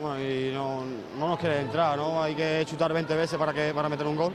bueno, 0.00 0.18
y 0.18 0.52
no, 0.52 0.82
no 1.18 1.28
nos 1.28 1.38
quiere 1.38 1.60
entrar, 1.60 1.96
¿no? 1.98 2.22
Hay 2.22 2.34
que 2.34 2.64
chutar 2.66 2.92
20 2.92 3.14
veces 3.14 3.38
para, 3.38 3.52
que, 3.52 3.72
para 3.74 3.88
meter 3.88 4.06
un 4.06 4.16
gol. 4.16 4.32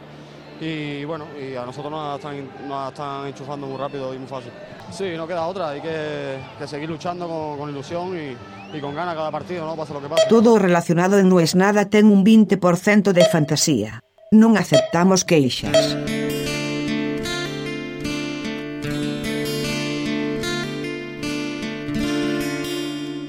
Y 0.62 1.04
bueno, 1.04 1.26
y 1.38 1.56
a 1.56 1.66
nosotros 1.66 1.92
nos 1.92 2.18
están, 2.18 2.50
nos 2.68 2.92
están 2.92 3.28
enchufando 3.28 3.68
muy 3.68 3.78
rápido 3.78 4.14
y 4.14 4.20
muy 4.20 4.28
fácil. 4.28 4.52
Sí, 4.92 5.14
no 5.18 5.28
queda 5.28 5.48
otra, 5.48 5.72
hay 5.72 5.82
que, 5.82 6.38
que 6.58 6.68
seguir 6.68 6.90
luchando 6.90 7.28
con, 7.28 7.58
con 7.58 7.70
ilusión 7.70 8.16
y, 8.16 8.78
y, 8.78 8.80
con 8.80 8.96
ganas 8.96 9.16
cada 9.16 9.32
partido, 9.32 9.66
¿no? 9.66 9.76
Pase 9.76 9.94
lo 9.94 10.02
que 10.02 10.08
pase. 10.08 10.28
Todo 10.30 10.58
relacionado 10.60 11.18
en 11.18 11.28
No 11.28 11.40
es 11.40 11.56
Nada 11.56 11.90
ten 11.90 12.06
un 12.06 12.24
20% 12.24 13.12
de 13.12 13.26
fantasía. 13.26 14.00
Non 14.32 14.56
aceptamos 14.56 15.26
queixas. 15.26 15.76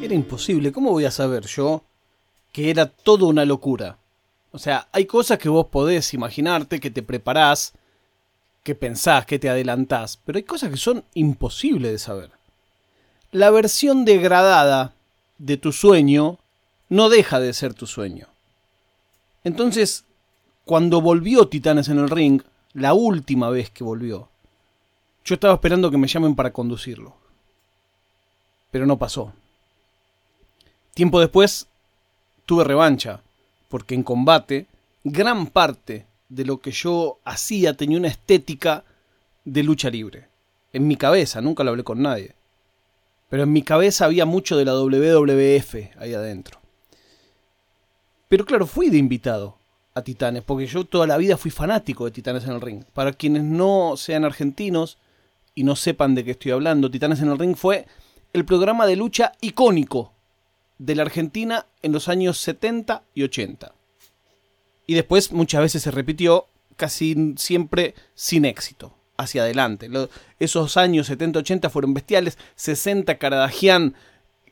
Era 0.03 0.15
imposible, 0.15 0.71
¿cómo 0.71 0.93
voy 0.93 1.05
a 1.05 1.11
saber 1.11 1.47
yo 1.47 1.83
que 2.57 2.71
era 2.71 2.87
todo 2.87 3.27
una 3.27 3.45
locura? 3.45 3.99
O 4.51 4.59
sea, 4.59 4.89
hay 4.91 5.05
cosas 5.05 5.39
que 5.39 5.51
vos 5.51 5.67
podés 5.67 6.15
imaginarte, 6.15 6.81
que 6.81 6.91
te 6.91 7.03
preparás, 7.03 7.75
que 8.63 8.75
pensás, 8.75 9.27
que 9.27 9.39
te 9.39 9.51
adelantás, 9.51 10.19
pero 10.25 10.39
hay 10.39 10.43
cosas 10.43 10.71
que 10.71 10.79
son 10.79 11.05
imposibles 11.13 11.93
de 11.93 11.99
saber. 11.99 12.31
La 13.31 13.51
versión 13.51 14.07
degradada 14.07 14.95
de 15.37 15.59
tu 15.59 15.71
sueño 15.71 16.39
no 16.89 17.11
deja 17.11 17.41
de 17.41 17.53
ser 17.53 17.75
tu 17.75 17.87
sueño. 17.87 18.27
Entonces, 19.45 20.05
cuando 20.65 21.03
volvió 21.03 21.49
Titanes 21.49 21.91
en 21.91 21.99
el 21.99 22.09
Ring, 22.09 22.41
la 22.73 22.95
última 22.95 23.51
vez 23.51 23.69
que 23.69 23.85
volvió, 23.85 24.31
yo 25.27 25.35
estaba 25.35 25.53
esperando 25.53 25.91
que 25.91 25.99
me 25.99 26.09
llamen 26.09 26.35
para 26.35 26.55
conducirlo. 26.55 27.17
Pero 28.71 28.87
no 28.87 28.97
pasó. 28.97 29.35
Tiempo 30.95 31.21
después, 31.21 31.69
tuve 32.47 32.65
revancha, 32.65 33.21
porque 33.69 33.95
en 33.95 34.03
combate, 34.03 34.67
gran 35.05 35.49
parte 35.49 36.07
de 36.29 36.45
lo 36.45 36.59
que 36.59 36.71
yo 36.71 37.19
hacía 37.25 37.77
tenía 37.77 37.99
una 37.99 38.09
estética 38.09 38.85
de 39.45 39.63
lucha 39.63 39.91
libre. 39.91 40.29
En 40.73 40.87
mi 40.87 40.97
cabeza, 40.97 41.41
nunca 41.41 41.65
lo 41.65 41.71
hablé 41.71 41.85
con 41.85 42.01
nadie. 42.01 42.35
Pero 43.29 43.43
en 43.43 43.53
mi 43.53 43.63
cabeza 43.63 44.05
había 44.05 44.25
mucho 44.25 44.57
de 44.57 44.65
la 44.65 44.75
WWF 44.75 45.75
ahí 45.99 46.15
adentro. 46.15 46.61
Pero 48.29 48.45
claro, 48.45 48.67
fui 48.67 48.91
de 48.91 48.99
invitado 48.99 49.57
a 49.95 50.03
Titanes, 50.03 50.43
porque 50.43 50.67
yo 50.67 50.85
toda 50.85 51.07
la 51.07 51.17
vida 51.17 51.37
fui 51.37 51.51
fanático 51.51 52.05
de 52.05 52.11
Titanes 52.11 52.45
en 52.45 52.53
el 52.53 52.61
Ring. 52.61 52.85
Para 52.93 53.13
quienes 53.13 53.43
no 53.43 53.97
sean 53.97 54.25
argentinos 54.25 54.99
y 55.55 55.65
no 55.65 55.75
sepan 55.75 56.15
de 56.15 56.25
qué 56.25 56.33
estoy 56.33 56.53
hablando, 56.53 56.91
Titanes 56.91 57.21
en 57.21 57.29
el 57.29 57.39
Ring 57.39 57.57
fue 57.57 57.87
el 58.33 58.45
programa 58.45 58.87
de 58.87 58.97
lucha 58.97 59.33
icónico 59.41 60.13
de 60.79 60.95
la 60.95 61.03
Argentina 61.03 61.67
en 61.83 61.93
los 61.93 62.09
años 62.09 62.39
70 62.39 63.03
y 63.15 63.23
80. 63.23 63.73
Y 64.87 64.95
después 64.95 65.33
muchas 65.33 65.63
veces 65.63 65.83
se 65.83 65.91
repitió, 65.91 66.47
casi 66.77 67.35
siempre 67.37 67.95
sin 68.15 68.45
éxito, 68.45 68.95
hacia 69.17 69.43
adelante. 69.43 69.89
esos 70.39 70.77
años 70.77 71.11
70-80 71.11 71.71
fueron 71.71 71.95
bestiales. 71.95 72.39
60 72.55 73.19
Caradagian, 73.19 73.95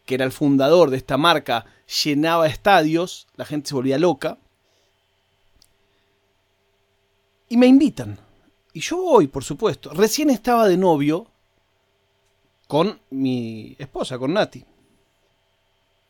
que 0.05 0.16
era 0.16 0.25
el 0.25 0.33
fundador 0.33 0.91
de 0.91 0.97
esta 0.97 1.16
marca, 1.16 1.66
llenaba 2.05 2.47
estadios, 2.47 3.27
la 3.36 3.44
gente 3.44 3.69
se 3.69 3.75
volvía 3.75 3.98
loca. 3.98 4.38
Y 7.48 7.56
me 7.56 7.66
invitan. 7.66 8.19
Y 8.72 8.81
yo 8.81 8.97
voy, 8.97 9.28
por 9.28 9.44
supuesto. 9.44 9.91
Recién 9.91 10.31
estaba 10.31 10.66
de 10.66 10.77
novio 10.77 11.28
con 12.66 12.98
mi 13.11 13.77
esposa, 13.78 14.19
con 14.19 14.33
Nati. 14.33 14.64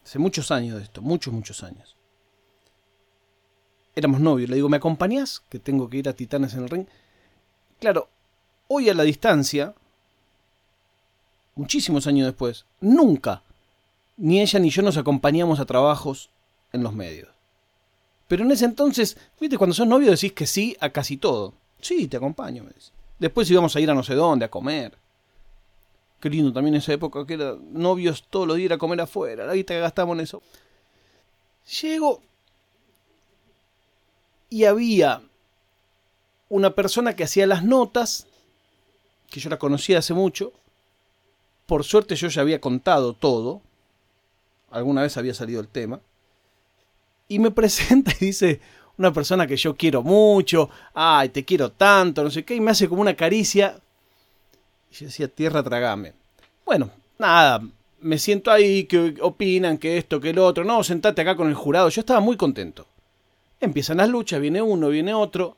Hace 0.05 0.19
muchos 0.19 0.51
años 0.51 0.77
de 0.77 0.85
esto, 0.85 1.01
muchos, 1.01 1.33
muchos 1.33 1.63
años. 1.63 1.97
Éramos 3.97 4.21
novios, 4.21 4.51
le 4.51 4.57
digo, 4.57 4.69
¿me 4.69 4.77
acompañás? 4.77 5.43
Que 5.49 5.59
tengo 5.59 5.89
que 5.89 5.99
ir 5.99 6.09
a 6.09 6.13
Titanes 6.13 6.55
en 6.55 6.65
el 6.65 6.69
ring. 6.69 6.87
Claro, 7.81 8.09
hoy 8.69 8.89
a 8.89 8.95
la 8.95 9.05
distancia, 9.05 9.75
muchísimos 11.55 12.07
años 12.07 12.27
después, 12.27 12.67
nunca, 12.81 13.43
ni 14.17 14.41
ella 14.41 14.59
ni 14.59 14.71
yo 14.71 14.83
nos 14.83 14.97
acompañamos 14.97 15.59
a 15.61 15.65
trabajos 15.65 16.31
en 16.73 16.83
los 16.83 16.93
medios. 16.93 17.29
Pero 18.29 18.45
en 18.45 18.51
ese 18.51 18.65
entonces, 18.65 19.17
viste, 19.41 19.59
cuando 19.59 19.75
sos 19.75 19.87
novio 19.87 20.11
decís 20.11 20.33
que 20.33 20.47
sí 20.47 20.77
a 20.81 20.91
casi 20.91 21.17
todo. 21.17 21.55
Sí, 21.81 22.09
te 22.09 22.17
acompaño, 22.17 22.65
me 22.65 22.73
dice. 22.73 22.91
Después 23.19 23.51
íbamos 23.51 23.75
a 23.77 23.81
ir 23.81 23.91
a 23.91 23.95
no 23.95 24.03
sé 24.03 24.15
dónde, 24.15 24.47
a 24.47 24.51
comer. 24.51 24.97
Qué 26.25 26.31
lindo 26.31 26.55
también 26.55 26.75
esa 26.75 26.91
época 26.95 27.27
que 27.27 27.35
era 27.35 27.55
novios 27.61 28.25
todos 28.31 28.49
los 28.49 28.57
días 28.57 28.73
a 28.73 28.79
comer 28.79 28.99
afuera. 28.99 29.45
La 29.45 29.53
guita 29.53 29.75
que 29.75 29.81
gastamos 29.81 30.17
en 30.17 30.23
eso. 30.23 30.43
Llego 31.83 32.23
y 34.49 34.65
había 34.65 35.21
una 36.49 36.75
persona 36.75 37.15
que 37.15 37.25
hacía 37.25 37.47
las 37.47 37.63
notas, 37.63 38.27
que 39.29 39.39
yo 39.39 39.51
la 39.51 39.59
conocía 39.59 39.99
hace 39.99 40.15
mucho. 40.15 40.55
Por 41.67 41.85
suerte 41.85 42.17
yo 42.17 42.29
ya 42.29 42.41
había 42.41 42.59
contado 42.59 43.13
todo. 43.13 43.61
Alguna 44.71 45.03
vez 45.03 45.19
había 45.19 45.35
salido 45.35 45.61
el 45.61 45.69
tema. 45.69 46.01
Y 47.29 47.39
me 47.39 47.51
presenta 47.61 48.13
y 48.19 48.25
dice 48.25 48.63
una 48.97 49.13
persona 49.13 49.47
que 49.47 49.59
yo 49.59 49.77
quiero 49.77 50.03
mucho, 50.03 50.71
ay, 50.95 51.29
te 51.29 51.45
quiero 51.45 51.71
tanto, 51.73 52.25
no 52.25 52.31
sé 52.31 52.47
qué, 52.47 52.55
y 52.55 52.63
me 52.63 52.71
hace 52.71 52.89
como 52.89 53.03
una 53.03 53.15
caricia 53.15 53.79
yo 54.95 55.07
decía, 55.07 55.29
tierra 55.29 55.63
tragame. 55.63 56.13
Bueno, 56.65 56.91
nada, 57.19 57.63
me 58.01 58.19
siento 58.19 58.51
ahí, 58.51 58.85
que 58.85 59.17
opinan, 59.21 59.79
que 59.79 59.99
esto, 59.99 60.21
que 60.21 60.31
el 60.31 60.39
otro. 60.39 60.65
No, 60.65 60.85
sentate 60.85 61.23
acá 61.23 61.37
con 61.37 61.49
el 61.49 61.55
jurado. 61.55 61.89
Yo 61.89 62.01
estaba 62.01 62.21
muy 62.21 62.37
contento. 62.37 62.87
Empiezan 63.61 63.97
las 63.97 64.09
luchas, 64.09 64.41
viene 64.41 64.61
uno, 64.63 64.89
viene 64.89 65.15
otro. 65.15 65.57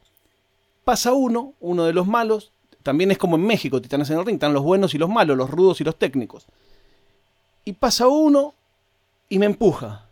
Pasa 0.84 1.12
uno, 1.12 1.54
uno 1.60 1.84
de 1.84 1.92
los 1.92 2.06
malos. 2.06 2.52
También 2.82 3.10
es 3.10 3.18
como 3.18 3.36
en 3.36 3.44
México, 3.44 3.82
Titanes 3.82 4.10
en 4.10 4.18
el 4.18 4.24
Ring. 4.24 4.36
Están 4.36 4.54
los 4.54 4.62
buenos 4.62 4.94
y 4.94 4.98
los 4.98 5.08
malos, 5.08 5.36
los 5.36 5.50
rudos 5.50 5.80
y 5.80 5.84
los 5.84 5.96
técnicos. 5.96 6.46
Y 7.64 7.72
pasa 7.72 8.06
uno 8.06 8.54
y 9.28 9.40
me 9.40 9.46
empuja. 9.46 10.05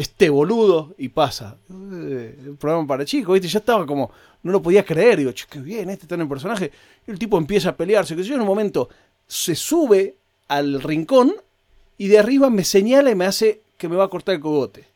Este 0.00 0.30
boludo 0.30 0.94
y 0.96 1.10
pasa. 1.10 1.58
Eh, 1.68 2.34
un 2.48 2.56
programa 2.56 2.86
para 2.86 3.04
chicos, 3.04 3.34
¿viste? 3.34 3.48
Yo 3.48 3.58
estaba 3.58 3.84
como, 3.84 4.10
no 4.42 4.50
lo 4.50 4.62
podía 4.62 4.82
creer. 4.82 5.18
Digo, 5.18 5.32
che, 5.32 5.44
qué 5.46 5.60
bien, 5.60 5.90
este 5.90 6.06
está 6.06 6.14
en 6.14 6.22
el 6.22 6.28
personaje. 6.28 6.72
Y 7.06 7.10
el 7.10 7.18
tipo 7.18 7.36
empieza 7.36 7.68
a 7.68 7.76
pelearse. 7.76 8.16
Que 8.16 8.22
yo 8.22 8.34
en 8.34 8.40
un 8.40 8.46
momento 8.46 8.88
se 9.26 9.54
sube 9.54 10.16
al 10.48 10.80
rincón 10.80 11.34
y 11.98 12.08
de 12.08 12.18
arriba 12.18 12.48
me 12.48 12.64
señala 12.64 13.10
y 13.10 13.14
me 13.14 13.26
hace 13.26 13.60
que 13.76 13.90
me 13.90 13.96
va 13.96 14.04
a 14.04 14.08
cortar 14.08 14.36
el 14.36 14.40
cogote. 14.40 14.86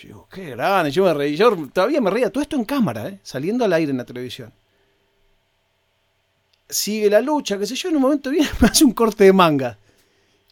Yo 0.00 0.08
digo, 0.08 0.28
qué 0.32 0.50
grande, 0.52 0.90
yo 0.90 1.04
me 1.04 1.12
reí, 1.12 1.36
yo 1.36 1.54
todavía 1.68 2.00
me 2.00 2.10
reía, 2.10 2.32
todo 2.32 2.40
esto 2.40 2.56
en 2.56 2.64
cámara, 2.64 3.08
¿eh? 3.08 3.20
saliendo 3.22 3.62
al 3.62 3.74
aire 3.74 3.90
en 3.90 3.98
la 3.98 4.06
televisión. 4.06 4.54
Sigue 6.66 7.10
la 7.10 7.20
lucha, 7.20 7.58
qué 7.58 7.66
sé 7.66 7.74
yo, 7.74 7.90
en 7.90 7.96
un 7.96 8.02
momento 8.02 8.30
viene 8.30 8.48
me 8.60 8.68
hace 8.68 8.86
un 8.86 8.92
corte 8.92 9.24
de 9.24 9.34
manga. 9.34 9.78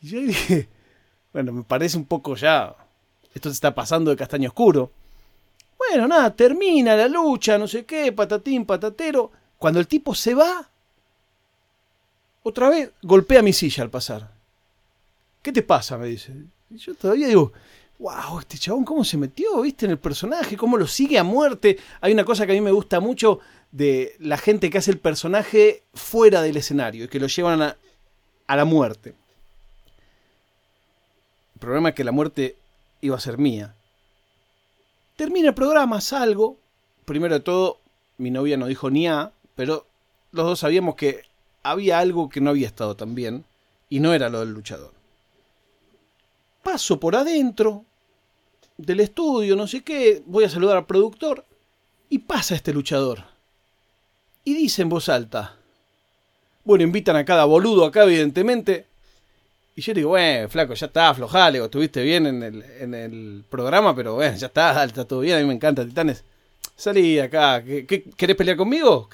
Y 0.03 0.09
yo 0.09 0.21
dije, 0.21 0.69
bueno, 1.32 1.53
me 1.53 1.62
parece 1.62 1.97
un 1.97 2.05
poco 2.05 2.37
ya, 2.37 2.77
esto 3.34 3.48
se 3.48 3.54
está 3.54 3.75
pasando 3.75 4.10
de 4.10 4.16
castaño 4.16 4.48
oscuro. 4.48 4.91
Bueno, 5.78 6.06
nada, 6.06 6.34
termina 6.34 6.94
la 6.94 7.09
lucha, 7.09 7.59
no 7.59 7.66
sé 7.66 7.84
qué, 7.84 8.12
patatín, 8.12 8.65
patatero. 8.65 9.31
Cuando 9.59 9.81
el 9.81 9.87
tipo 9.87 10.15
se 10.15 10.34
va, 10.34 10.69
otra 12.43 12.69
vez 12.69 12.91
golpea 13.03 13.43
mi 13.43 13.53
silla 13.53 13.82
al 13.82 13.91
pasar. 13.91 14.31
¿Qué 15.43 15.53
te 15.53 15.62
pasa? 15.62 15.98
me 15.98 16.06
dice. 16.06 16.32
Y 16.70 16.76
yo 16.76 16.94
todavía 16.94 17.26
digo, 17.26 17.53
wow, 17.98 18.41
este 18.41 18.59
chabón 18.59 18.84
cómo 18.84 19.04
se 19.04 19.16
metió, 19.16 19.60
viste, 19.62 19.87
en 19.87 19.93
el 19.93 19.99
personaje, 19.99 20.56
cómo 20.56 20.76
lo 20.76 20.87
sigue 20.87 21.19
a 21.19 21.25
muerte. 21.25 21.78
Hay 22.00 22.12
una 22.12 22.25
cosa 22.25 22.47
que 22.47 22.53
a 22.53 22.54
mí 22.54 22.60
me 22.60 22.72
gusta 22.72 23.00
mucho 23.00 23.41
de 23.70 24.16
la 24.19 24.37
gente 24.37 24.70
que 24.70 24.78
hace 24.78 24.91
el 24.91 24.99
personaje 24.99 25.82
fuera 25.94 26.43
del 26.43 26.56
escenario 26.56 27.04
y 27.04 27.09
que 27.09 27.20
lo 27.20 27.26
llevan 27.26 27.62
a, 27.62 27.76
a 28.47 28.56
la 28.56 28.64
muerte. 28.64 29.14
El 31.54 31.60
problema 31.60 31.91
es 31.91 31.94
que 31.94 32.04
la 32.04 32.12
muerte 32.12 32.56
iba 33.02 33.16
a 33.16 33.20
ser 33.20 33.37
mía. 33.37 33.75
Termina 35.16 35.49
el 35.49 35.54
programa, 35.54 36.00
salgo. 36.00 36.56
Primero 37.04 37.34
de 37.34 37.40
todo, 37.40 37.78
mi 38.16 38.31
novia 38.31 38.56
no 38.56 38.66
dijo 38.66 38.88
ni 38.88 39.06
A, 39.06 39.32
pero 39.54 39.87
los 40.31 40.46
dos 40.46 40.60
sabíamos 40.60 40.94
que 40.94 41.25
había 41.62 41.99
algo 41.99 42.31
que 42.31 42.40
no 42.40 42.50
había 42.50 42.66
estado 42.66 42.96
tan 42.96 43.14
bien, 43.14 43.44
y 43.90 44.00
no 44.00 44.14
era 44.14 44.31
lo 44.31 44.40
del 44.40 44.50
luchador. 44.50 44.93
Paso 46.62 46.99
por 46.99 47.14
adentro 47.14 47.84
del 48.78 49.00
estudio, 49.00 49.55
no 49.55 49.66
sé 49.66 49.82
qué, 49.82 50.22
voy 50.25 50.44
a 50.44 50.48
saludar 50.48 50.78
al 50.78 50.87
productor, 50.87 51.44
y 52.08 52.19
pasa 52.19 52.55
este 52.55 52.72
luchador. 52.72 53.25
Y 54.44 54.55
dice 54.55 54.82
en 54.82 54.88
voz 54.88 55.08
alta, 55.08 55.56
bueno, 56.64 56.84
invitan 56.84 57.16
a 57.16 57.25
cada 57.25 57.44
boludo 57.44 57.84
acá, 57.84 58.05
evidentemente. 58.05 58.87
Y 59.74 59.80
yo 59.80 59.94
digo, 59.94 60.10
bueno, 60.10 60.48
flaco, 60.48 60.74
ya 60.74 60.86
está, 60.86 61.10
aflojale, 61.10 61.64
estuviste 61.64 62.02
bien 62.02 62.26
en 62.26 62.42
el, 62.42 62.62
en 62.62 62.94
el 62.94 63.44
programa, 63.48 63.96
pero 63.96 64.14
bueno, 64.14 64.36
ya 64.36 64.48
está, 64.48 64.84
está 64.84 65.06
todo 65.06 65.20
bien, 65.20 65.38
a 65.38 65.40
mí 65.40 65.46
me 65.46 65.54
encanta, 65.54 65.84
Titanes. 65.84 66.24
Salí 66.76 67.19
acá, 67.19 67.62
¿qué, 67.64 68.04
querés 68.16 68.36
pelear 68.36 68.56
conmigo? 68.56 69.08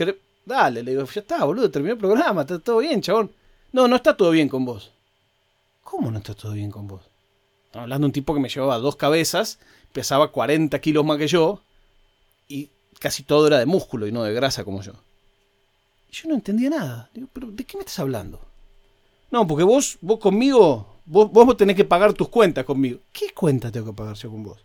Dale, 0.44 0.82
le 0.82 0.92
digo, 0.92 1.04
ya 1.04 1.20
está, 1.20 1.44
boludo, 1.44 1.70
terminó 1.70 1.94
el 1.94 2.00
programa, 2.00 2.40
está 2.40 2.58
todo 2.58 2.78
bien, 2.78 3.00
chabón. 3.00 3.30
No, 3.72 3.86
no 3.86 3.96
está 3.96 4.16
todo 4.16 4.30
bien 4.30 4.48
con 4.48 4.64
vos. 4.64 4.90
¿Cómo 5.84 6.10
no 6.10 6.18
está 6.18 6.34
todo 6.34 6.52
bien 6.52 6.70
con 6.70 6.86
vos? 6.86 7.02
hablando 7.74 8.06
de 8.06 8.08
un 8.08 8.12
tipo 8.12 8.34
que 8.34 8.40
me 8.40 8.48
llevaba 8.48 8.78
dos 8.78 8.96
cabezas, 8.96 9.58
pesaba 9.92 10.32
40 10.32 10.78
kilos 10.80 11.04
más 11.04 11.18
que 11.18 11.28
yo 11.28 11.62
y 12.48 12.70
casi 12.98 13.22
todo 13.22 13.46
era 13.46 13.58
de 13.58 13.66
músculo 13.66 14.06
y 14.06 14.12
no 14.12 14.22
de 14.22 14.32
grasa 14.32 14.64
como 14.64 14.82
yo. 14.82 14.92
Y 16.10 16.14
yo 16.14 16.28
no 16.28 16.34
entendía 16.34 16.70
nada. 16.70 17.10
Digo, 17.12 17.28
pero 17.32 17.48
¿de 17.50 17.64
qué 17.64 17.76
me 17.76 17.82
estás 17.82 17.98
hablando? 17.98 18.40
No, 19.30 19.46
porque 19.46 19.64
vos, 19.64 19.98
vos 20.00 20.18
conmigo, 20.18 21.00
vos, 21.04 21.30
vos 21.30 21.56
tenés 21.56 21.76
que 21.76 21.84
pagar 21.84 22.12
tus 22.12 22.28
cuentas 22.28 22.64
conmigo. 22.64 23.00
¿Qué 23.12 23.32
cuenta 23.34 23.70
tengo 23.70 23.86
que 23.86 23.96
pagar 23.96 24.16
yo 24.16 24.30
con 24.30 24.42
vos? 24.42 24.58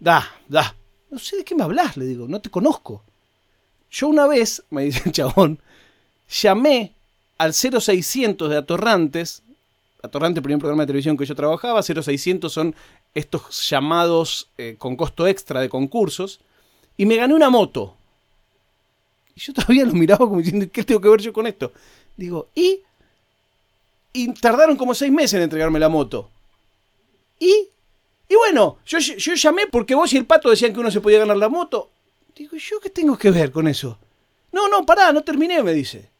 Da, 0.00 0.28
da. 0.48 0.74
No 1.10 1.18
sé 1.18 1.36
de 1.36 1.44
qué 1.44 1.54
me 1.54 1.62
hablas, 1.62 1.96
le 1.96 2.06
digo, 2.06 2.26
no 2.26 2.40
te 2.40 2.50
conozco. 2.50 3.02
Yo 3.90 4.08
una 4.08 4.26
vez, 4.26 4.62
me 4.70 4.84
dice 4.84 5.02
el 5.06 5.12
chabón, 5.12 5.60
llamé 6.28 6.92
al 7.38 7.52
0600 7.54 8.50
de 8.50 8.56
Atorrantes, 8.56 9.42
Atorrante, 10.02 10.40
el 10.40 10.42
primer 10.42 10.58
programa 10.58 10.82
de 10.82 10.88
televisión 10.88 11.16
que 11.16 11.26
yo 11.26 11.34
trabajaba, 11.36 11.82
0600 11.82 12.52
son 12.52 12.74
estos 13.14 13.68
llamados 13.68 14.48
eh, 14.58 14.74
con 14.78 14.96
costo 14.96 15.28
extra 15.28 15.60
de 15.60 15.68
concursos, 15.68 16.40
y 16.96 17.06
me 17.06 17.16
gané 17.16 17.34
una 17.34 17.50
moto. 17.50 17.96
Y 19.36 19.40
yo 19.40 19.52
todavía 19.52 19.84
lo 19.84 19.92
miraba 19.92 20.26
como 20.26 20.38
diciendo, 20.38 20.66
¿qué 20.72 20.82
tengo 20.82 21.00
que 21.00 21.08
ver 21.08 21.20
yo 21.20 21.32
con 21.32 21.46
esto? 21.46 21.72
Digo, 22.16 22.48
¿y? 22.54 22.80
Y 24.12 24.32
tardaron 24.34 24.76
como 24.76 24.94
seis 24.94 25.10
meses 25.10 25.34
en 25.34 25.42
entregarme 25.42 25.78
la 25.78 25.88
moto. 25.88 26.30
¿Y? 27.38 27.68
Y 28.28 28.34
bueno, 28.34 28.78
yo, 28.86 28.98
yo 28.98 29.34
llamé 29.34 29.66
porque 29.66 29.94
vos 29.94 30.12
y 30.12 30.16
el 30.16 30.26
pato 30.26 30.50
decían 30.50 30.72
que 30.72 30.80
uno 30.80 30.90
se 30.90 31.00
podía 31.00 31.18
ganar 31.18 31.36
la 31.36 31.48
moto. 31.48 31.90
Digo, 32.34 32.56
¿yo 32.56 32.80
qué 32.80 32.90
tengo 32.90 33.18
que 33.18 33.30
ver 33.30 33.50
con 33.50 33.68
eso? 33.68 33.98
No, 34.52 34.68
no, 34.68 34.86
pará, 34.86 35.12
no 35.12 35.22
terminé, 35.22 35.62
me 35.62 35.72
dice. 35.72 36.10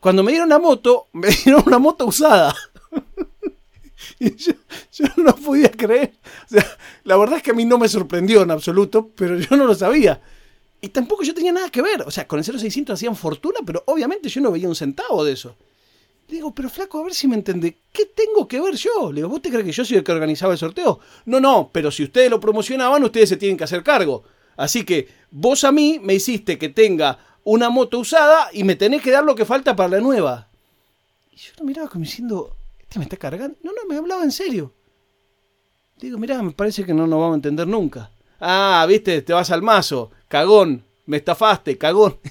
Cuando 0.00 0.22
me 0.22 0.32
dieron 0.32 0.48
la 0.48 0.58
moto, 0.58 1.08
me 1.12 1.28
dieron 1.28 1.62
una 1.66 1.78
moto 1.78 2.06
usada. 2.06 2.54
y 4.18 4.34
yo, 4.36 4.52
yo, 4.92 5.06
no 5.16 5.34
podía 5.34 5.70
creer. 5.70 6.14
O 6.46 6.54
sea, 6.54 6.78
la 7.04 7.16
verdad 7.16 7.36
es 7.38 7.42
que 7.42 7.50
a 7.50 7.54
mí 7.54 7.64
no 7.64 7.78
me 7.78 7.88
sorprendió 7.88 8.42
en 8.42 8.50
absoluto, 8.50 9.10
pero 9.16 9.38
yo 9.38 9.56
no 9.56 9.66
lo 9.66 9.74
sabía. 9.74 10.20
Y 10.80 10.88
tampoco 10.88 11.22
yo 11.22 11.34
tenía 11.34 11.52
nada 11.52 11.70
que 11.70 11.82
ver. 11.82 12.02
O 12.02 12.10
sea, 12.10 12.26
con 12.26 12.38
el 12.40 12.44
0600 12.44 12.94
hacían 12.94 13.14
fortuna, 13.14 13.60
pero 13.64 13.84
obviamente 13.86 14.28
yo 14.28 14.40
no 14.40 14.50
veía 14.50 14.68
un 14.68 14.74
centavo 14.74 15.24
de 15.24 15.32
eso. 15.32 15.56
Digo, 16.28 16.54
pero 16.54 16.70
flaco, 16.70 16.98
a 16.98 17.04
ver 17.04 17.14
si 17.14 17.28
me 17.28 17.36
entiende. 17.36 17.76
¿Qué 17.92 18.06
tengo 18.06 18.48
que 18.48 18.60
ver 18.60 18.74
yo? 18.74 19.10
Le 19.12 19.16
digo, 19.16 19.28
¿vos 19.28 19.42
te 19.42 19.50
crees 19.50 19.64
que 19.64 19.72
yo 19.72 19.84
soy 19.84 19.98
el 19.98 20.04
que 20.04 20.12
organizaba 20.12 20.52
el 20.52 20.58
sorteo? 20.58 21.00
No, 21.26 21.40
no, 21.40 21.70
pero 21.72 21.90
si 21.90 22.04
ustedes 22.04 22.30
lo 22.30 22.40
promocionaban, 22.40 23.04
ustedes 23.04 23.28
se 23.28 23.36
tienen 23.36 23.56
que 23.56 23.64
hacer 23.64 23.82
cargo. 23.82 24.24
Así 24.56 24.84
que 24.84 25.08
vos 25.30 25.64
a 25.64 25.72
mí 25.72 25.98
me 26.02 26.14
hiciste 26.14 26.58
que 26.58 26.68
tenga 26.68 27.18
una 27.44 27.70
moto 27.70 27.98
usada 27.98 28.48
y 28.52 28.64
me 28.64 28.76
tenés 28.76 29.02
que 29.02 29.10
dar 29.10 29.24
lo 29.24 29.34
que 29.34 29.44
falta 29.44 29.76
para 29.76 29.90
la 29.90 30.00
nueva. 30.00 30.48
Y 31.32 31.36
yo 31.36 31.52
lo 31.58 31.64
miraba 31.64 31.88
como 31.88 32.04
diciendo, 32.04 32.56
¿este 32.78 32.98
me 32.98 33.04
está 33.04 33.16
cargando? 33.16 33.56
No, 33.62 33.72
no, 33.72 33.88
me 33.88 33.96
hablaba 33.96 34.22
en 34.22 34.32
serio. 34.32 34.72
Digo, 35.98 36.18
mirá, 36.18 36.42
me 36.42 36.52
parece 36.52 36.84
que 36.84 36.94
no 36.94 37.06
nos 37.06 37.20
vamos 37.20 37.34
a 37.34 37.36
entender 37.36 37.66
nunca. 37.66 38.10
Ah, 38.40 38.84
viste, 38.88 39.22
te 39.22 39.32
vas 39.32 39.50
al 39.50 39.62
mazo, 39.62 40.10
cagón, 40.28 40.84
me 41.06 41.18
estafaste, 41.18 41.78
cagón. 41.78 42.18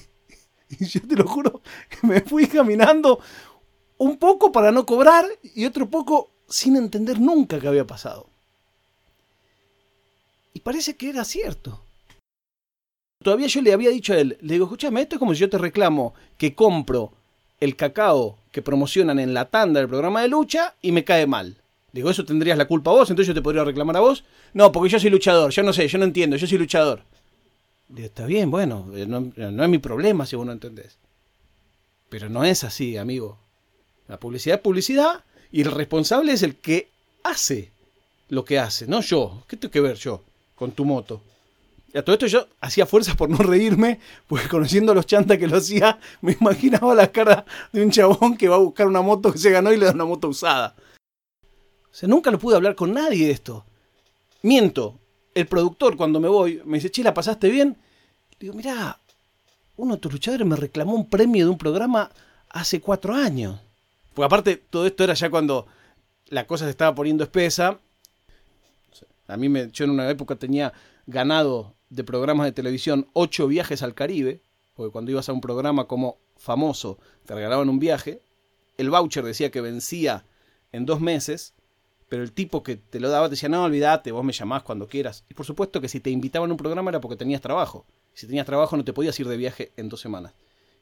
Y 0.79 0.85
yo 0.85 1.01
te 1.05 1.17
lo 1.17 1.27
juro 1.27 1.61
que 1.89 2.07
me 2.07 2.21
fui 2.21 2.47
caminando 2.47 3.19
un 4.01 4.17
poco 4.17 4.51
para 4.51 4.71
no 4.71 4.83
cobrar 4.83 5.25
y 5.53 5.65
otro 5.65 5.87
poco 5.87 6.31
sin 6.49 6.75
entender 6.75 7.19
nunca 7.19 7.59
qué 7.59 7.67
había 7.67 7.85
pasado. 7.85 8.27
Y 10.55 10.61
parece 10.61 10.97
que 10.97 11.11
era 11.11 11.23
cierto. 11.23 11.83
Todavía 13.21 13.45
yo 13.45 13.61
le 13.61 13.73
había 13.73 13.91
dicho 13.91 14.13
a 14.13 14.17
él, 14.17 14.39
le 14.41 14.53
digo, 14.53 14.65
escúchame, 14.65 15.01
esto 15.01 15.15
es 15.15 15.19
como 15.19 15.35
si 15.35 15.41
yo 15.41 15.51
te 15.51 15.59
reclamo 15.59 16.15
que 16.39 16.55
compro 16.55 17.13
el 17.59 17.75
cacao 17.75 18.39
que 18.51 18.63
promocionan 18.63 19.19
en 19.19 19.35
la 19.35 19.51
tanda 19.51 19.79
del 19.79 19.87
programa 19.87 20.23
de 20.23 20.29
lucha 20.29 20.73
y 20.81 20.91
me 20.91 21.03
cae 21.03 21.27
mal. 21.27 21.61
Digo, 21.91 22.09
eso 22.09 22.25
tendrías 22.25 22.57
la 22.57 22.65
culpa 22.65 22.89
vos, 22.89 23.07
entonces 23.11 23.27
yo 23.27 23.35
te 23.35 23.43
podría 23.43 23.63
reclamar 23.63 23.97
a 23.97 23.99
vos. 23.99 24.23
No, 24.55 24.71
porque 24.71 24.89
yo 24.89 24.99
soy 24.99 25.11
luchador, 25.11 25.51
yo 25.51 25.61
no 25.61 25.73
sé, 25.73 25.87
yo 25.87 25.99
no 25.99 26.05
entiendo, 26.05 26.37
yo 26.37 26.47
soy 26.47 26.57
luchador. 26.57 27.03
Digo, 27.87 28.07
está 28.07 28.25
bien, 28.25 28.49
bueno, 28.49 28.87
eh, 28.95 29.05
no, 29.05 29.31
no 29.35 29.63
es 29.63 29.69
mi 29.69 29.77
problema 29.77 30.25
si 30.25 30.35
vos 30.35 30.47
no 30.47 30.53
entendés. 30.53 30.97
Pero 32.09 32.29
no 32.29 32.43
es 32.43 32.63
así, 32.63 32.97
amigo. 32.97 33.37
La 34.11 34.19
publicidad 34.19 34.57
es 34.57 34.61
publicidad 34.61 35.23
y 35.53 35.61
el 35.61 35.71
responsable 35.71 36.33
es 36.33 36.43
el 36.43 36.57
que 36.57 36.89
hace 37.23 37.71
lo 38.27 38.43
que 38.43 38.59
hace, 38.59 38.85
no 38.85 38.99
yo. 38.99 39.45
¿Qué 39.47 39.55
tengo 39.55 39.71
que 39.71 39.79
ver 39.79 39.95
yo 39.95 40.21
con 40.53 40.73
tu 40.73 40.83
moto? 40.83 41.21
Y 41.93 41.97
a 41.97 42.03
todo 42.03 42.15
esto 42.15 42.27
yo 42.27 42.45
hacía 42.59 42.85
fuerzas 42.85 43.15
por 43.15 43.29
no 43.29 43.37
reírme, 43.37 44.01
porque 44.27 44.49
conociendo 44.49 44.91
a 44.91 44.95
los 44.95 45.05
chantas 45.05 45.37
que 45.37 45.47
lo 45.47 45.55
hacía, 45.55 45.97
me 46.19 46.35
imaginaba 46.37 46.93
la 46.93 47.09
cara 47.09 47.45
de 47.71 47.85
un 47.85 47.89
chabón 47.89 48.35
que 48.35 48.49
va 48.49 48.57
a 48.57 48.59
buscar 48.59 48.85
una 48.85 49.01
moto 49.01 49.31
que 49.31 49.39
se 49.39 49.49
ganó 49.49 49.71
y 49.71 49.77
le 49.77 49.85
da 49.85 49.93
una 49.93 50.03
moto 50.03 50.27
usada. 50.27 50.75
O 51.89 51.93
sea, 51.93 52.09
nunca 52.09 52.31
lo 52.31 52.37
pude 52.37 52.57
hablar 52.57 52.75
con 52.75 52.93
nadie 52.93 53.27
de 53.27 53.31
esto. 53.31 53.63
Miento. 54.41 54.99
El 55.33 55.47
productor, 55.47 55.95
cuando 55.95 56.19
me 56.19 56.27
voy, 56.27 56.61
me 56.65 56.79
dice, 56.79 56.91
che, 56.91 57.01
¿la 57.01 57.13
pasaste 57.13 57.47
bien? 57.47 57.77
Digo, 58.37 58.55
mirá, 58.55 58.99
uno 59.77 59.95
de 59.95 60.01
tus 60.01 60.11
luchadores 60.11 60.45
me 60.45 60.57
reclamó 60.57 60.95
un 60.95 61.09
premio 61.09 61.45
de 61.45 61.51
un 61.51 61.57
programa 61.57 62.11
hace 62.49 62.81
cuatro 62.81 63.15
años. 63.15 63.57
Porque 64.13 64.25
aparte, 64.25 64.57
todo 64.57 64.85
esto 64.85 65.03
era 65.03 65.13
ya 65.13 65.29
cuando 65.29 65.67
la 66.27 66.47
cosa 66.47 66.65
se 66.65 66.71
estaba 66.71 66.95
poniendo 66.95 67.23
espesa. 67.23 67.79
A 69.27 69.37
mí, 69.37 69.49
me, 69.49 69.69
yo 69.71 69.85
en 69.85 69.91
una 69.91 70.09
época 70.09 70.35
tenía 70.35 70.73
ganado 71.05 71.75
de 71.89 72.03
programas 72.03 72.45
de 72.45 72.51
televisión 72.51 73.07
ocho 73.13 73.47
viajes 73.47 73.83
al 73.83 73.93
Caribe, 73.93 74.41
porque 74.75 74.91
cuando 74.91 75.11
ibas 75.11 75.29
a 75.29 75.33
un 75.33 75.41
programa 75.41 75.87
como 75.87 76.17
famoso 76.37 76.97
te 77.25 77.35
regalaban 77.35 77.69
un 77.69 77.79
viaje, 77.79 78.21
el 78.77 78.89
voucher 78.89 79.23
decía 79.23 79.51
que 79.51 79.61
vencía 79.61 80.25
en 80.71 80.85
dos 80.85 81.01
meses, 81.01 81.53
pero 82.09 82.23
el 82.23 82.31
tipo 82.31 82.63
que 82.63 82.77
te 82.77 82.99
lo 82.99 83.09
daba 83.09 83.27
te 83.27 83.31
decía, 83.31 83.49
no, 83.49 83.63
olvídate, 83.63 84.11
vos 84.11 84.23
me 84.23 84.33
llamás 84.33 84.63
cuando 84.63 84.87
quieras. 84.87 85.25
Y 85.29 85.33
por 85.33 85.45
supuesto 85.45 85.79
que 85.79 85.87
si 85.87 85.99
te 85.99 86.09
invitaban 86.09 86.49
a 86.49 86.53
un 86.53 86.57
programa 86.57 86.89
era 86.91 86.99
porque 86.99 87.15
tenías 87.15 87.41
trabajo. 87.41 87.85
Si 88.13 88.27
tenías 88.27 88.45
trabajo 88.45 88.75
no 88.75 88.83
te 88.83 88.93
podías 88.93 89.17
ir 89.19 89.27
de 89.27 89.37
viaje 89.37 89.71
en 89.77 89.87
dos 89.87 90.01
semanas. 90.01 90.33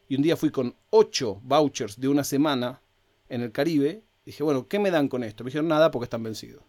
Y 0.07 0.15
un 0.15 0.21
día 0.23 0.37
fui 0.37 0.49
con 0.49 0.75
ocho 0.89 1.39
vouchers 1.43 1.99
de 1.99 2.07
una 2.07 2.23
semana 2.23 2.81
en 3.29 3.41
el 3.41 3.51
Caribe. 3.51 4.03
Dije, 4.25 4.43
bueno, 4.43 4.67
¿qué 4.67 4.79
me 4.79 4.91
dan 4.91 5.07
con 5.07 5.23
esto? 5.23 5.43
Me 5.43 5.49
dijeron 5.49 5.67
nada 5.67 5.91
porque 5.91 6.03
están 6.03 6.23
vencidos. 6.23 6.63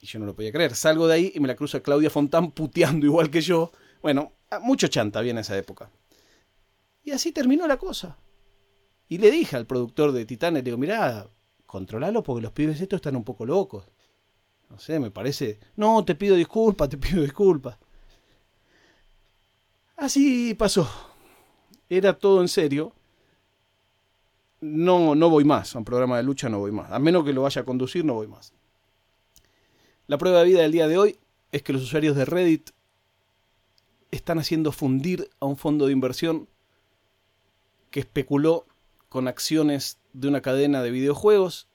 Y 0.00 0.06
yo 0.06 0.18
no 0.18 0.26
lo 0.26 0.36
podía 0.36 0.52
creer. 0.52 0.74
Salgo 0.74 1.08
de 1.08 1.14
ahí 1.14 1.32
y 1.34 1.40
me 1.40 1.48
la 1.48 1.56
cruza 1.56 1.80
Claudia 1.80 2.10
Fontán 2.10 2.50
puteando 2.52 3.06
igual 3.06 3.30
que 3.30 3.40
yo. 3.40 3.72
Bueno, 4.02 4.32
mucho 4.60 4.88
chanta 4.88 5.18
había 5.18 5.32
en 5.32 5.38
esa 5.38 5.56
época. 5.56 5.90
Y 7.02 7.10
así 7.10 7.32
terminó 7.32 7.66
la 7.66 7.78
cosa. 7.78 8.18
Y 9.08 9.18
le 9.18 9.30
dije 9.30 9.56
al 9.56 9.66
productor 9.66 10.12
de 10.12 10.26
Titanes, 10.26 10.62
le 10.62 10.66
digo, 10.66 10.76
mirá, 10.76 11.26
controlalo 11.64 12.22
porque 12.22 12.42
los 12.42 12.52
pibes 12.52 12.80
estos 12.80 12.98
están 12.98 13.16
un 13.16 13.24
poco 13.24 13.46
locos. 13.46 13.90
No 14.68 14.78
sé, 14.78 15.00
me 15.00 15.10
parece. 15.10 15.58
No, 15.76 16.04
te 16.04 16.14
pido 16.14 16.36
disculpas, 16.36 16.90
te 16.90 16.98
pido 16.98 17.22
disculpas. 17.22 17.78
Así 19.96 20.54
pasó. 20.54 20.88
Era 21.88 22.18
todo 22.18 22.42
en 22.42 22.48
serio. 22.48 22.94
No, 24.60 25.14
no 25.14 25.30
voy 25.30 25.44
más. 25.44 25.74
A 25.74 25.78
un 25.78 25.84
programa 25.84 26.16
de 26.16 26.22
lucha 26.22 26.48
no 26.48 26.58
voy 26.58 26.72
más. 26.72 26.90
A 26.90 26.98
menos 26.98 27.24
que 27.24 27.32
lo 27.32 27.42
vaya 27.42 27.62
a 27.62 27.64
conducir, 27.64 28.04
no 28.04 28.14
voy 28.14 28.26
más. 28.26 28.52
La 30.06 30.18
prueba 30.18 30.40
de 30.40 30.46
vida 30.46 30.62
del 30.62 30.72
día 30.72 30.88
de 30.88 30.98
hoy 30.98 31.18
es 31.52 31.62
que 31.62 31.72
los 31.72 31.82
usuarios 31.82 32.16
de 32.16 32.24
Reddit 32.24 32.70
están 34.10 34.38
haciendo 34.38 34.72
fundir 34.72 35.28
a 35.40 35.46
un 35.46 35.56
fondo 35.56 35.86
de 35.86 35.92
inversión 35.92 36.48
que 37.90 38.00
especuló 38.00 38.66
con 39.08 39.28
acciones 39.28 39.98
de 40.12 40.28
una 40.28 40.40
cadena 40.40 40.82
de 40.82 40.90
videojuegos 40.90 41.68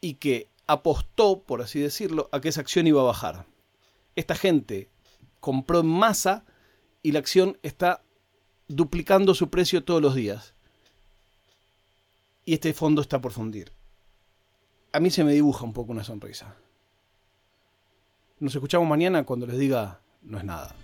y 0.00 0.14
que 0.14 0.48
apostó, 0.66 1.42
por 1.42 1.62
así 1.62 1.80
decirlo, 1.80 2.28
a 2.32 2.40
que 2.40 2.48
esa 2.48 2.60
acción 2.60 2.86
iba 2.86 3.00
a 3.00 3.04
bajar. 3.04 3.46
Esta 4.14 4.34
gente 4.34 4.88
compró 5.40 5.80
en 5.80 5.86
masa 5.86 6.44
y 7.02 7.12
la 7.12 7.18
acción 7.18 7.58
está 7.62 8.02
duplicando 8.68 9.34
su 9.34 9.48
precio 9.48 9.84
todos 9.84 10.02
los 10.02 10.14
días 10.14 10.55
y 12.46 12.54
este 12.54 12.72
fondo 12.72 13.02
está 13.02 13.20
por 13.20 13.32
fundir. 13.32 13.72
A 14.92 15.00
mí 15.00 15.10
se 15.10 15.24
me 15.24 15.32
dibuja 15.32 15.64
un 15.64 15.74
poco 15.74 15.92
una 15.92 16.04
sonrisa. 16.04 16.56
Nos 18.38 18.54
escuchamos 18.54 18.88
mañana 18.88 19.24
cuando 19.24 19.46
les 19.46 19.58
diga 19.58 20.00
no 20.22 20.38
es 20.38 20.44
nada. 20.44 20.74